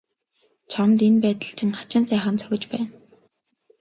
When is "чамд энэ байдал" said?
0.71-1.53